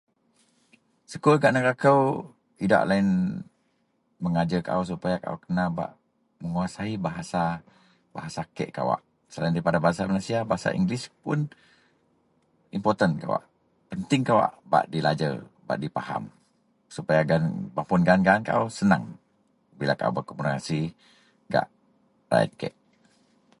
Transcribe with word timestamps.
Sekul 1.11 1.35
gak 1.41 1.53
negara 1.55 1.81
kou 1.83 1.99
idak 2.65 2.85
loyen 2.89 3.09
mengajer 4.23 4.61
kaau 4.67 4.81
supaya 4.91 5.15
kaau 5.23 5.37
kena 5.45 5.65
bak 5.77 5.91
menguasai 6.43 6.93
bahasa-bahasa 7.07 8.41
kek 8.57 8.71
kawak, 8.77 9.01
selain 9.31 9.53
daripada 9.55 9.79
bahasa 9.85 10.01
Malaysia, 10.09 10.39
bahasa 10.51 10.69
Inggeris 10.79 11.05
puun 11.21 11.39
impoten 12.77 13.11
kawak 13.23 13.43
penting 13.91 14.21
kawak 14.29 14.51
bak 14.71 14.85
dilajer 14.93 15.33
bak 15.69 15.77
dipahem 15.83 16.23
supaya 16.95 17.21
gaan 17.29 17.45
mapun 17.75 18.01
gaan-gaan 18.07 18.41
kaau 18.49 18.65
seneng 18.77 19.03
bila 19.79 19.93
kaau 19.99 20.09
bak 20.15 20.23
berkomunikasi 20.25 20.81
gak 21.53 21.67
rayet 22.33 22.51
kek. 22.59 22.73